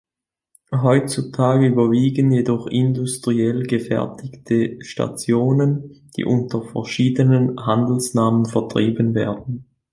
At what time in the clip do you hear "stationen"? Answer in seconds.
4.83-6.09